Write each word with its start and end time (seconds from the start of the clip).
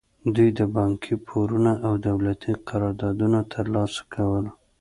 دوی 0.35 0.49
د 0.59 0.61
بانکي 0.75 1.13
پورونه 1.27 1.71
او 1.85 1.93
دولتي 2.07 2.51
قراردادونه 2.69 3.39
ترلاسه 3.53 4.01
کول. 4.13 4.45